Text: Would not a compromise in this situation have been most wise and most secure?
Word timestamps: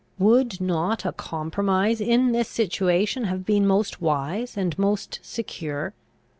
Would 0.17 0.59
not 0.59 1.05
a 1.05 1.11
compromise 1.11 2.01
in 2.01 2.31
this 2.31 2.47
situation 2.47 3.25
have 3.25 3.45
been 3.45 3.67
most 3.67 4.01
wise 4.01 4.57
and 4.57 4.75
most 4.79 5.19
secure? 5.21 5.93